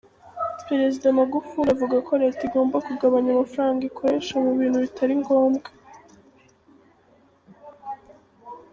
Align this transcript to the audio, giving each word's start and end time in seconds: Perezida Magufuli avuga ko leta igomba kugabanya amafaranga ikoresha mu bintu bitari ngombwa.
Perezida 0.67 1.15
Magufuli 1.19 1.69
avuga 1.75 1.97
ko 2.07 2.13
leta 2.21 2.41
igomba 2.47 2.77
kugabanya 2.87 3.29
amafaranga 3.31 3.81
ikoresha 3.89 4.33
mu 4.43 4.51
bintu 4.59 4.77
bitari 4.85 5.13
ngombwa. 5.21 5.69